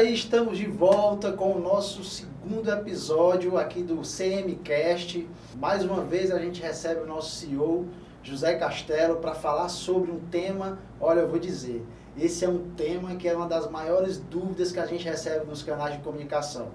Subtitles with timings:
[0.00, 5.28] aí, estamos de volta com o nosso segundo episódio aqui do CMcast.
[5.56, 7.86] Mais uma vez a gente recebe o nosso CEO,
[8.22, 11.84] José Castelo, para falar sobre um tema, olha, eu vou dizer,
[12.18, 15.62] esse é um tema que é uma das maiores dúvidas que a gente recebe nos
[15.62, 16.68] canais de comunicação.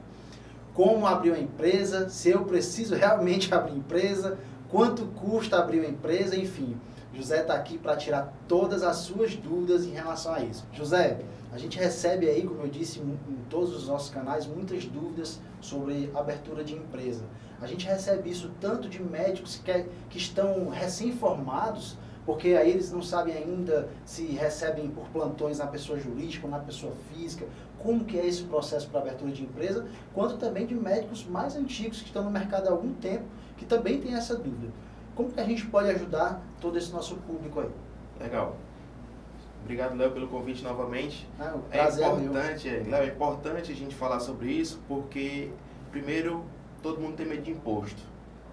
[0.75, 4.37] Como abrir uma empresa, se eu preciso realmente abrir empresa,
[4.69, 6.77] quanto custa abrir uma empresa, enfim.
[7.15, 10.65] José está aqui para tirar todas as suas dúvidas em relação a isso.
[10.73, 11.19] José,
[11.51, 13.17] a gente recebe aí, como eu disse, em
[13.49, 17.23] todos os nossos canais, muitas dúvidas sobre abertura de empresa.
[17.61, 23.01] A gente recebe isso tanto de médicos que, que estão recém-formados, porque aí eles não
[23.01, 27.45] sabem ainda se recebem por plantões na pessoa jurídica ou na pessoa física,
[27.77, 32.01] como que é esse processo para abertura de empresa, quanto também de médicos mais antigos
[32.01, 33.23] que estão no mercado há algum tempo,
[33.55, 34.73] que também têm essa dúvida.
[35.15, 37.69] Como que a gente pode ajudar todo esse nosso público aí?
[38.19, 38.57] Legal.
[39.63, 41.27] Obrigado, Léo, pelo convite novamente.
[41.39, 45.49] Ah, é importante, é, Léo, é importante a gente falar sobre isso porque,
[45.89, 46.43] primeiro,
[46.83, 48.01] todo mundo tem medo de imposto.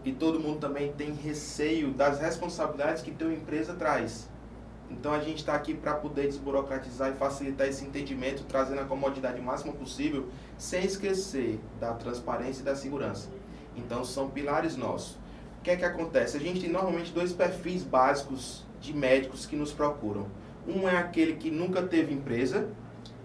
[0.04, 4.28] E todo mundo também tem receio das responsabilidades que tua empresa traz.
[4.90, 9.40] Então a gente está aqui para poder desburocratizar e facilitar esse entendimento, trazendo a comodidade
[9.40, 13.28] máxima possível, sem esquecer da transparência e da segurança.
[13.76, 15.18] Então são pilares nossos.
[15.62, 16.36] O que é que acontece?
[16.36, 20.26] A gente tem normalmente dois perfis básicos de médicos que nos procuram.
[20.66, 22.68] Um é aquele que nunca teve empresa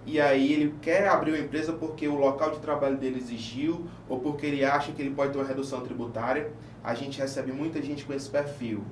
[0.05, 4.19] e aí ele quer abrir uma empresa porque o local de trabalho dele exigiu ou
[4.19, 6.51] porque ele acha que ele pode ter uma redução tributária.
[6.83, 8.83] A gente recebe muita gente com esse perfil.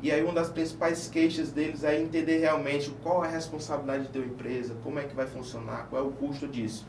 [0.00, 4.10] E aí uma das principais queixas deles é entender realmente qual é a responsabilidade de
[4.10, 6.86] ter uma empresa, como é que vai funcionar, qual é o custo disso.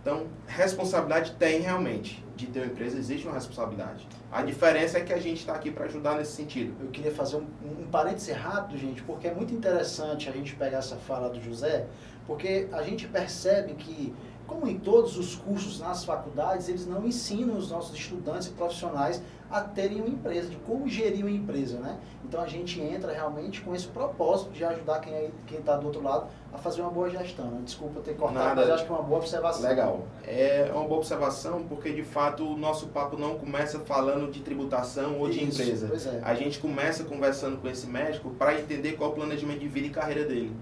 [0.00, 2.24] Então, responsabilidade tem realmente.
[2.36, 4.08] De ter uma empresa, existe uma responsabilidade.
[4.32, 6.74] A diferença é que a gente está aqui para ajudar nesse sentido.
[6.82, 10.78] Eu queria fazer um, um parêntese rápido, gente, porque é muito interessante a gente pegar
[10.78, 11.86] essa fala do José,
[12.26, 14.14] porque a gente percebe que,
[14.46, 19.22] como em todos os cursos nas faculdades, eles não ensinam os nossos estudantes e profissionais
[19.50, 21.98] a terem uma empresa, de como gerir uma empresa, né?
[22.24, 26.28] Então a gente entra realmente com esse propósito de ajudar quem está do outro lado
[26.52, 27.46] a fazer uma boa gestão.
[27.46, 27.62] Né?
[27.64, 28.60] Desculpa ter cortado, Nada.
[28.60, 29.68] mas acho que é uma boa observação.
[29.68, 30.06] Legal.
[30.24, 35.18] É uma boa observação porque de fato o nosso papo não começa falando de tributação
[35.18, 36.08] ou de Isso, empresa.
[36.08, 36.20] É.
[36.22, 39.88] A gente começa conversando com esse médico para entender qual é o planejamento de vida
[39.88, 40.54] e carreira dele.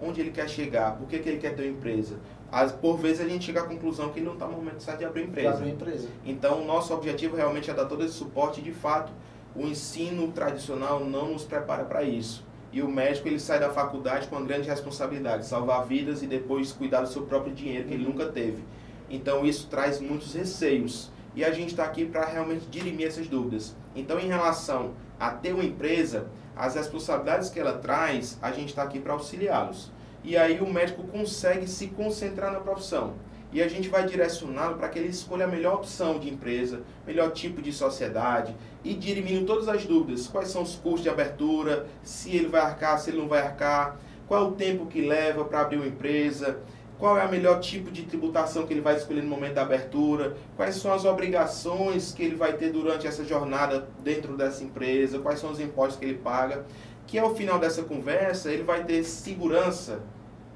[0.00, 2.16] Onde ele quer chegar, por que, que ele quer ter uma empresa,
[2.52, 5.04] as, por vezes a gente chega à conclusão que não está no momento certo de
[5.04, 5.50] abrir empresa.
[5.50, 6.08] abrir empresa.
[6.24, 8.60] Então, o nosso objetivo realmente é dar todo esse suporte.
[8.60, 9.12] De fato,
[9.54, 12.44] o ensino tradicional não nos prepara para isso.
[12.72, 16.72] E o médico ele sai da faculdade com uma grande responsabilidade, salvar vidas e depois
[16.72, 18.64] cuidar do seu próprio dinheiro que ele nunca teve.
[19.08, 21.10] Então, isso traz muitos receios.
[21.36, 23.76] E a gente está aqui para realmente dirimir essas dúvidas.
[23.94, 28.82] Então, em relação a ter uma empresa, as responsabilidades que ela traz, a gente está
[28.82, 29.90] aqui para auxiliá-los
[30.22, 33.14] e aí o médico consegue se concentrar na profissão.
[33.52, 37.32] E a gente vai direcioná-lo para que ele escolha a melhor opção de empresa, melhor
[37.32, 38.54] tipo de sociedade
[38.84, 40.28] e dirimindo todas as dúvidas.
[40.28, 43.98] Quais são os custos de abertura, se ele vai arcar, se ele não vai arcar,
[44.28, 46.60] qual é o tempo que leva para abrir uma empresa,
[46.96, 50.36] qual é o melhor tipo de tributação que ele vai escolher no momento da abertura,
[50.54, 55.40] quais são as obrigações que ele vai ter durante essa jornada dentro dessa empresa, quais
[55.40, 56.64] são os impostos que ele paga
[57.10, 60.00] que ao final dessa conversa ele vai ter segurança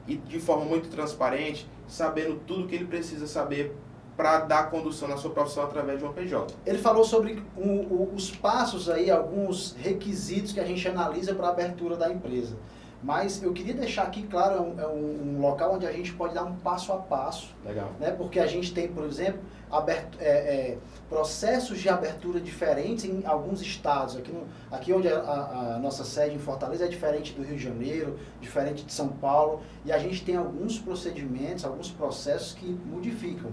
[0.07, 3.77] e de forma muito transparente, sabendo tudo que ele precisa saber
[4.17, 6.55] para dar condução na sua profissão através de uma PJ.
[6.65, 11.49] Ele falou sobre o, o, os passos aí, alguns requisitos que a gente analisa para
[11.49, 12.57] a abertura da empresa.
[13.05, 16.33] Mas eu queria deixar aqui claro, é um, é um, local onde a gente pode
[16.33, 17.55] dar um passo a passo.
[17.63, 17.93] Legal.
[18.01, 18.11] Né?
[18.11, 23.61] Porque a gente tem, por exemplo, aberto, é, é, processos de abertura diferentes em alguns
[23.61, 24.17] estados.
[24.17, 27.59] Aqui, no, aqui onde a, a, a, nossa sede em Fortaleza é diferente do Rio
[27.59, 29.61] de Janeiro, diferente de São Paulo.
[29.85, 33.53] E a gente tem alguns procedimentos, alguns processos que modificam.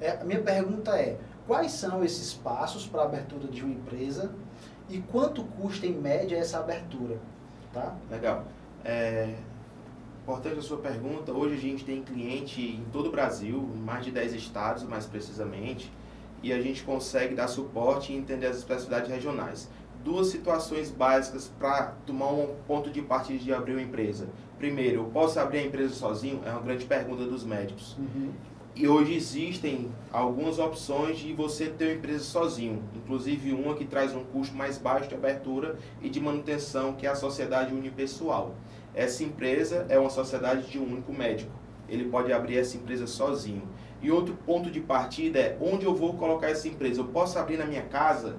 [0.00, 4.32] É, a minha pergunta é, quais são esses passos para a abertura de uma empresa
[4.88, 7.18] e quanto custa em média essa abertura?
[7.74, 7.94] Tá?
[8.10, 8.42] Legal.
[8.84, 9.34] É
[10.22, 11.32] importante a sua pergunta.
[11.32, 15.06] Hoje a gente tem cliente em todo o Brasil, em mais de 10 estados mais
[15.06, 15.92] precisamente,
[16.42, 19.68] e a gente consegue dar suporte e entender as especificidades regionais.
[20.04, 24.28] Duas situações básicas para tomar um ponto de partida de abrir uma empresa.
[24.58, 26.40] Primeiro, eu posso abrir a empresa sozinho?
[26.44, 27.96] É uma grande pergunta dos médicos.
[27.98, 28.32] Uhum.
[28.76, 34.14] E hoje existem algumas opções de você ter uma empresa sozinho, inclusive uma que traz
[34.14, 38.54] um custo mais baixo de abertura e de manutenção, que é a sociedade unipessoal.
[38.96, 41.52] Essa empresa é uma sociedade de um único médico.
[41.86, 43.62] Ele pode abrir essa empresa sozinho.
[44.00, 47.02] E outro ponto de partida é onde eu vou colocar essa empresa.
[47.02, 48.36] Eu posso abrir na minha casa?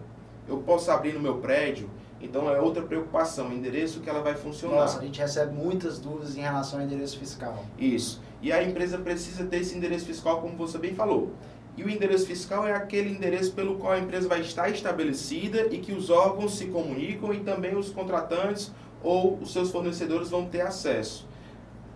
[0.48, 1.88] Eu posso abrir no meu prédio?
[2.20, 4.78] Então é outra preocupação, o endereço que ela vai funcionar.
[4.78, 7.64] Nossa, a gente recebe muitas dúvidas em relação ao endereço fiscal.
[7.78, 8.20] Isso.
[8.42, 11.34] E a empresa precisa ter esse endereço fiscal, como você bem falou.
[11.76, 15.78] E o endereço fiscal é aquele endereço pelo qual a empresa vai estar estabelecida e
[15.78, 18.72] que os órgãos se comunicam e também os contratantes
[19.04, 21.28] ou os seus fornecedores vão ter acesso.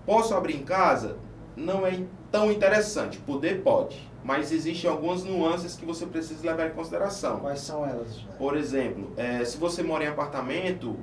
[0.05, 1.17] Posso abrir em casa?
[1.55, 2.01] Não é
[2.31, 3.17] tão interessante.
[3.19, 4.09] Poder pode.
[4.23, 7.39] Mas existem algumas nuances que você precisa levar em consideração.
[7.39, 8.19] Quais são elas?
[8.37, 10.95] Por exemplo, é, se você mora em apartamento,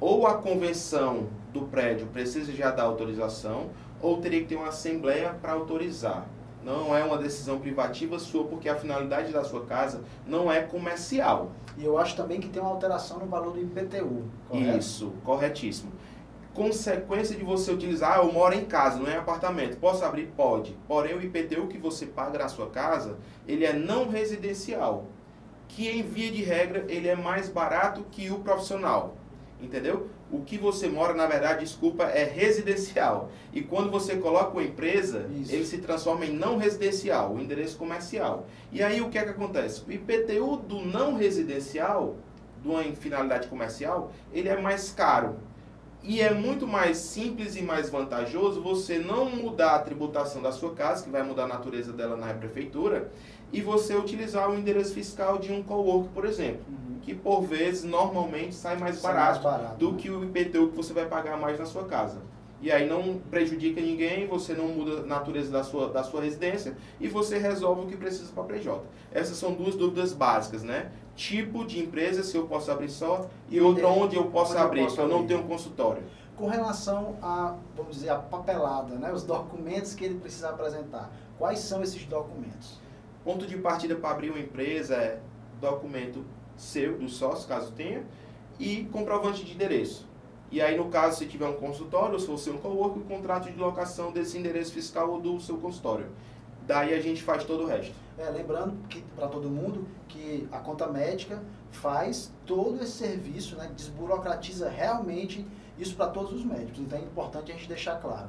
[0.00, 3.70] ou a convenção do prédio precisa já dar autorização,
[4.00, 6.26] ou teria que ter uma assembleia para autorizar.
[6.64, 11.50] Não é uma decisão privativa sua, porque a finalidade da sua casa não é comercial.
[11.76, 14.24] E eu acho também que tem uma alteração no valor do IPTU.
[14.48, 14.78] Correto?
[14.78, 15.92] Isso, corretíssimo.
[16.54, 19.78] Consequência de você utilizar, ah, eu moro em casa, não é em apartamento.
[19.78, 20.26] Posso abrir?
[20.36, 20.76] Pode.
[20.86, 23.16] Porém, o IPTU que você paga na sua casa,
[23.48, 25.06] ele é não residencial.
[25.66, 29.16] Que em via de regra, ele é mais barato que o profissional.
[29.60, 30.08] Entendeu?
[30.32, 33.30] O que você mora, na verdade, desculpa, é residencial.
[33.52, 35.54] E quando você coloca uma empresa, Isso.
[35.54, 38.46] ele se transforma em não residencial, o endereço comercial.
[38.72, 39.82] E aí o que é que acontece?
[39.86, 42.16] O IPTU do não residencial,
[42.62, 45.36] de uma finalidade comercial, ele é mais caro.
[46.02, 50.74] E é muito mais simples e mais vantajoso você não mudar a tributação da sua
[50.74, 53.12] casa, que vai mudar a natureza dela na prefeitura,
[53.52, 56.98] e você utilizar o endereço fiscal de um co-work, por exemplo, uhum.
[57.02, 59.98] que por vezes normalmente sai mais, sai barato, mais barato, do né?
[59.98, 62.18] que o IPTU que você vai pagar mais na sua casa.
[62.62, 66.76] E aí não prejudica ninguém, você não muda a natureza da sua, da sua residência
[67.00, 68.80] e você resolve o que precisa para a PJ.
[69.10, 70.92] Essas são duas dúvidas básicas, né?
[71.16, 74.80] Tipo de empresa, se eu posso abrir só, e outra onde eu posso onde abrir,
[74.82, 76.04] eu posso eu não tenho um consultório.
[76.36, 79.12] Com relação a, vamos dizer, a papelada, né?
[79.12, 81.10] os documentos que ele precisa apresentar.
[81.38, 82.80] Quais são esses documentos?
[83.24, 85.20] Ponto de partida para abrir uma empresa é
[85.60, 86.24] documento
[86.56, 88.04] seu, do sócio, caso tenha,
[88.58, 90.06] e comprovante de endereço.
[90.50, 93.50] E aí, no caso, se tiver um consultório, ou se você um co-work, o contrato
[93.50, 96.06] de locação desse endereço fiscal ou do seu consultório.
[96.66, 97.94] Daí a gente faz todo o resto.
[98.18, 103.70] É, lembrando que para todo mundo que a conta médica faz todo esse serviço, né,
[103.74, 105.46] desburocratiza realmente
[105.78, 106.78] isso para todos os médicos.
[106.80, 108.28] Então é importante a gente deixar claro.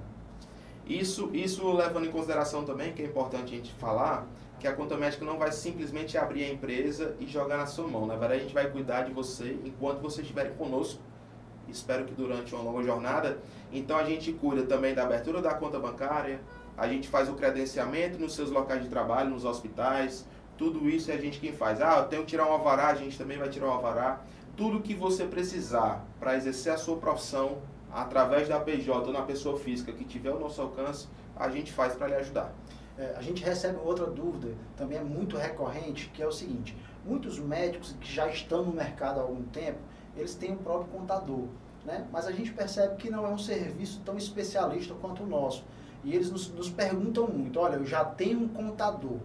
[0.86, 4.26] Isso, isso levando em consideração também, que é importante a gente falar,
[4.64, 8.06] que a conta médica não vai simplesmente abrir a empresa e jogar na sua mão.
[8.06, 11.02] Na verdade, a gente vai cuidar de você enquanto você estiver conosco.
[11.68, 13.40] Espero que durante uma longa jornada.
[13.74, 16.40] Então, a gente cuida também da abertura da conta bancária,
[16.78, 20.26] a gente faz o credenciamento nos seus locais de trabalho, nos hospitais.
[20.58, 21.82] Tudo isso é a gente quem faz.
[21.82, 24.22] Ah, eu tenho que tirar um alvará, a gente também vai tirar um alvará.
[24.56, 27.58] Tudo que você precisar para exercer a sua profissão
[27.92, 31.96] através da PJ ou na pessoa física que tiver o nosso alcance, a gente faz
[31.96, 32.54] para lhe ajudar.
[32.98, 37.40] É, a gente recebe outra dúvida, também é muito recorrente, que é o seguinte: muitos
[37.40, 39.80] médicos que já estão no mercado há algum tempo,
[40.16, 41.48] eles têm o próprio contador,
[41.86, 42.06] né?
[42.12, 45.64] mas a gente percebe que não é um serviço tão especialista quanto o nosso.
[46.04, 49.18] E eles nos, nos perguntam muito: olha, eu já tenho um contador,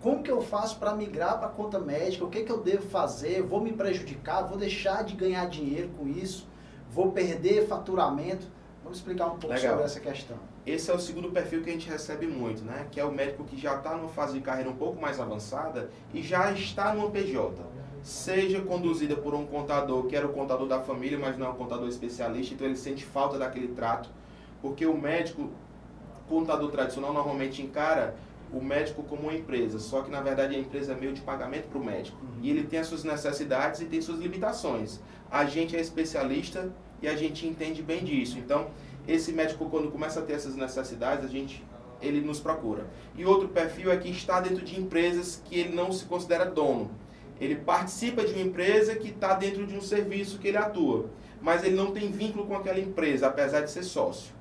[0.00, 2.24] como que eu faço para migrar para a conta médica?
[2.24, 3.42] O que, que eu devo fazer?
[3.42, 4.42] Vou me prejudicar?
[4.42, 6.46] Vou deixar de ganhar dinheiro com isso?
[6.90, 8.46] Vou perder faturamento?
[8.82, 9.72] Vamos explicar um pouco Legal.
[9.72, 10.36] sobre essa questão.
[10.66, 12.88] Esse é o segundo perfil que a gente recebe muito, né?
[12.90, 15.88] Que é o médico que já está numa fase de carreira um pouco mais avançada
[16.12, 17.54] e já está numa PJ.
[18.02, 21.54] Seja conduzida por um contador que era o contador da família, mas não é um
[21.54, 24.10] contador especialista, então ele sente falta daquele trato.
[24.60, 25.50] Porque o médico,
[26.28, 28.16] contador tradicional, normalmente encara
[28.52, 31.68] o médico como uma empresa, só que na verdade a empresa é meio de pagamento
[31.68, 32.18] para o médico.
[32.20, 32.42] Uhum.
[32.42, 35.00] E ele tem as suas necessidades e tem suas limitações.
[35.30, 38.38] A gente é especialista e a gente entende bem disso.
[38.38, 38.68] Então,
[39.06, 41.64] esse médico quando começa a ter essas necessidades, a gente
[42.00, 42.86] ele nos procura.
[43.16, 46.90] E outro perfil é que está dentro de empresas que ele não se considera dono.
[47.40, 51.10] Ele participa de uma empresa que está dentro de um serviço que ele atua,
[51.40, 54.34] mas ele não tem vínculo com aquela empresa, apesar de ser sócio.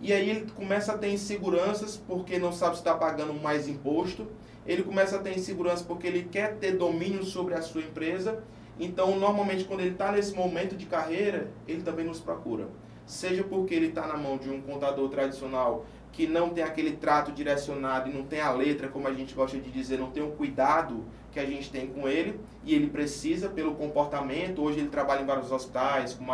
[0.00, 4.26] E aí ele começa a ter inseguranças porque não sabe se está pagando mais imposto.
[4.66, 8.42] Ele começa a ter insegurança porque ele quer ter domínio sobre a sua empresa.
[8.78, 12.68] Então, normalmente, quando ele está nesse momento de carreira, ele também nos procura
[13.06, 17.32] seja porque ele está na mão de um contador tradicional que não tem aquele trato
[17.32, 20.32] direcionado e não tem a letra, como a gente gosta de dizer, não tem o
[20.32, 24.62] cuidado que a gente tem com ele, e ele precisa pelo comportamento.
[24.62, 26.26] Hoje ele trabalha em vários hospitais, com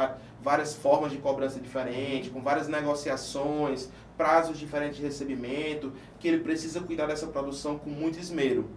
[0.43, 6.81] várias formas de cobrança diferentes, com várias negociações, prazos diferentes de recebimento, que ele precisa
[6.81, 8.69] cuidar dessa produção com muito esmero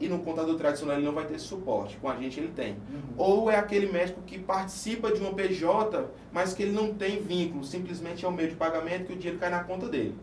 [0.00, 1.96] e no contador tradicional ele não vai ter suporte.
[1.96, 2.72] Com a gente ele tem.
[2.72, 3.14] Uhum.
[3.16, 7.64] Ou é aquele médico que participa de uma PJ, mas que ele não tem vínculo,
[7.64, 10.14] simplesmente é o meio de pagamento que o dinheiro cai na conta dele.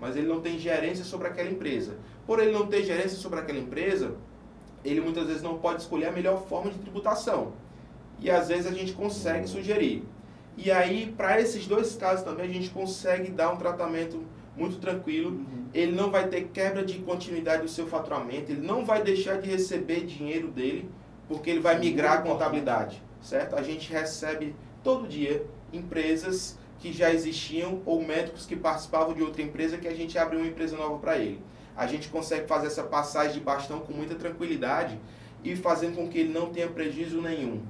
[0.00, 1.96] Mas ele não tem gerência sobre aquela empresa.
[2.26, 4.14] Por ele não ter gerência sobre aquela empresa,
[4.84, 7.52] ele muitas vezes não pode escolher a melhor forma de tributação.
[8.20, 10.04] E às vezes a gente consegue sugerir.
[10.56, 14.22] E aí, para esses dois casos também, a gente consegue dar um tratamento
[14.56, 15.30] muito tranquilo.
[15.30, 15.63] Uhum.
[15.74, 19.50] Ele não vai ter quebra de continuidade do seu faturamento, ele não vai deixar de
[19.50, 20.88] receber dinheiro dele,
[21.28, 23.56] porque ele vai migrar a contabilidade, certo?
[23.56, 24.54] A gente recebe
[24.84, 29.94] todo dia empresas que já existiam ou médicos que participavam de outra empresa que a
[29.94, 31.40] gente abriu uma empresa nova para ele.
[31.76, 34.98] A gente consegue fazer essa passagem de bastão com muita tranquilidade
[35.42, 37.62] e fazendo com que ele não tenha prejuízo nenhum.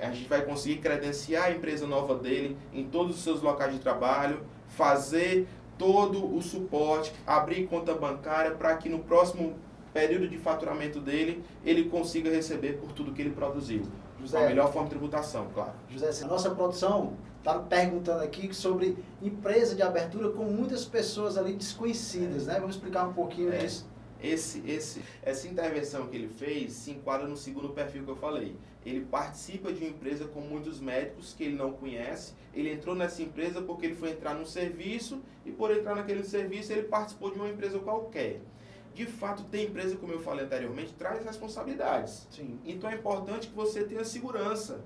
[0.00, 3.78] A gente vai conseguir credenciar a empresa nova dele em todos os seus locais de
[3.78, 5.46] trabalho, fazer
[5.78, 9.54] todo o suporte, abrir conta bancária para que no próximo
[9.92, 13.82] período de faturamento dele ele consiga receber por tudo que ele produziu.
[14.20, 15.72] José, a melhor forma de tributação, claro.
[15.90, 21.52] José, a nossa produção está perguntando aqui sobre empresa de abertura com muitas pessoas ali
[21.54, 22.52] desconhecidas, é.
[22.52, 22.60] né?
[22.60, 23.58] Vamos explicar um pouquinho é.
[23.58, 23.86] disso.
[24.24, 28.56] Esse, esse, essa intervenção que ele fez se enquadra no segundo perfil que eu falei.
[28.86, 32.32] Ele participa de uma empresa com muitos médicos que ele não conhece.
[32.54, 36.72] Ele entrou nessa empresa porque ele foi entrar num serviço e por entrar naquele serviço
[36.72, 38.40] ele participou de uma empresa qualquer.
[38.94, 42.26] De fato, ter empresa, como eu falei anteriormente, traz responsabilidades.
[42.30, 42.58] Sim.
[42.64, 44.80] Então é importante que você tenha segurança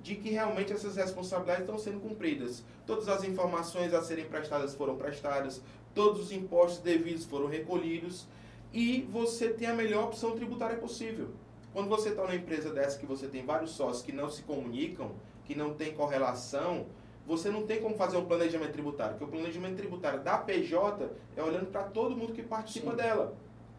[0.00, 2.62] de que realmente essas responsabilidades estão sendo cumpridas.
[2.86, 5.60] Todas as informações a serem prestadas foram prestadas,
[5.92, 8.28] todos os impostos devidos foram recolhidos
[8.76, 11.30] e você tem a melhor opção tributária possível.
[11.72, 15.12] Quando você está numa empresa dessa que você tem vários sócios que não se comunicam,
[15.46, 16.84] que não tem correlação,
[17.26, 21.42] você não tem como fazer um planejamento tributário, porque o planejamento tributário da PJ é
[21.42, 22.96] olhando para todo mundo que participa Sim.
[22.98, 23.34] dela.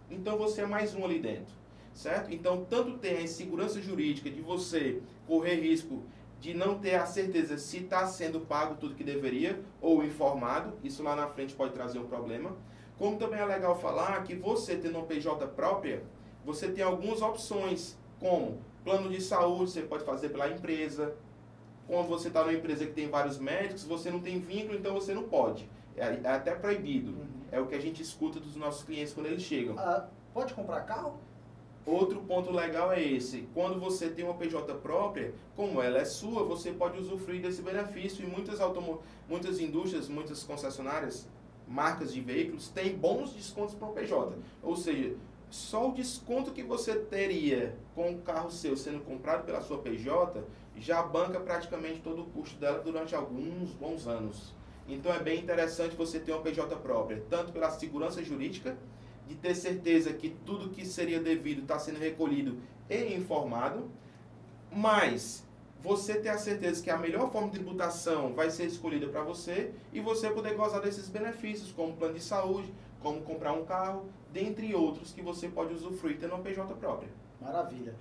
[0.09, 1.53] Então você é mais um ali dentro,
[1.93, 2.33] certo?
[2.33, 6.01] Então tanto tem a insegurança jurídica de você correr risco
[6.39, 11.03] de não ter a certeza se está sendo pago tudo que deveria ou informado, isso
[11.03, 12.55] lá na frente pode trazer um problema
[12.97, 16.03] como também é legal falar que você tendo uma PJ própria,
[16.43, 21.13] você tem algumas opções, como plano de saúde, você pode fazer pela empresa.
[21.85, 25.13] Quando você está numa empresa que tem vários médicos, você não tem vínculo, então você
[25.13, 25.69] não pode.
[25.95, 27.11] É, é até proibido.
[27.11, 27.27] Uhum.
[27.51, 29.77] É o que a gente escuta dos nossos clientes quando eles chegam.
[29.77, 31.19] Ah, pode comprar carro?
[31.85, 33.47] Outro ponto legal é esse.
[33.53, 38.25] Quando você tem uma PJ própria, como ela é sua, você pode usufruir desse benefício.
[38.25, 41.27] E muitas, automo muitas indústrias, muitas concessionárias
[41.67, 44.35] marcas de veículos têm bons descontos para o PJ.
[44.63, 45.15] Ou seja,
[45.49, 50.43] só o desconto que você teria com o carro seu sendo comprado pela sua PJ
[50.77, 54.55] já banca praticamente todo o custo dela durante alguns bons anos.
[54.87, 58.77] Então é bem interessante você ter uma PJ própria, tanto pela segurança jurídica,
[59.27, 62.57] de ter certeza que tudo que seria devido está sendo recolhido
[62.89, 63.89] e informado,
[64.71, 65.45] mas
[65.81, 69.71] você ter a certeza que a melhor forma de tributação vai ser escolhida para você
[69.93, 74.73] e você poder gozar desses benefícios, como plano de saúde, como comprar um carro, dentre
[74.73, 77.09] outros que você pode usufruir tendo uma PJ própria.
[77.39, 77.95] Maravilha.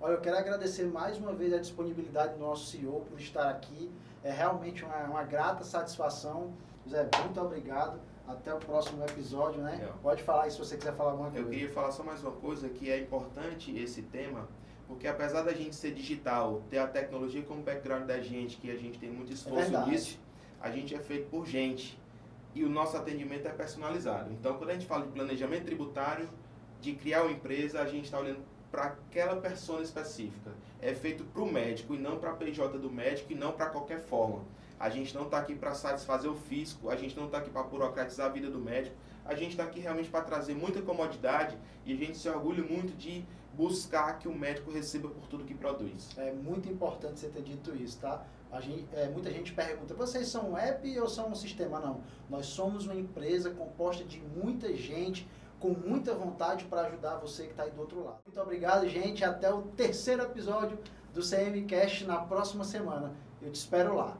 [0.00, 3.90] Olha, eu quero agradecer mais uma vez a disponibilidade do nosso CEO por estar aqui.
[4.24, 6.52] É realmente uma, uma grata satisfação.
[6.86, 8.00] José, muito obrigado.
[8.26, 9.92] Até o próximo episódio, né?
[10.02, 11.44] Pode falar aí se você quiser falar alguma coisa.
[11.44, 14.48] Eu queria falar só mais uma coisa, que é importante esse tema,
[14.90, 18.76] porque apesar da gente ser digital, ter a tecnologia como background da gente, que a
[18.76, 20.18] gente tem muito esforço é nisso,
[20.60, 21.96] a gente é feito por gente.
[22.56, 24.32] E o nosso atendimento é personalizado.
[24.32, 26.28] Então, quando a gente fala de planejamento tributário,
[26.80, 30.50] de criar uma empresa, a gente está olhando para aquela pessoa específica.
[30.82, 33.66] É feito para o médico e não para a PJ do médico e não para
[33.66, 34.42] qualquer forma.
[34.78, 37.62] A gente não está aqui para satisfazer o fisco, a gente não está aqui para
[37.62, 41.56] burocratizar a vida do médico, a gente está aqui realmente para trazer muita comodidade
[41.86, 45.54] e a gente se orgulha muito de buscar que o médico receba por tudo que
[45.54, 46.08] produz.
[46.16, 48.24] É muito importante você ter dito isso, tá?
[48.50, 51.78] A gente, é, muita gente pergunta, vocês são um app ou são um sistema?
[51.78, 55.28] Não, nós somos uma empresa composta de muita gente
[55.60, 58.18] com muita vontade para ajudar você que está aí do outro lado.
[58.26, 59.24] Muito obrigado, gente.
[59.24, 60.78] Até o terceiro episódio
[61.12, 63.12] do CMCast na próxima semana.
[63.42, 64.16] Eu te espero lá.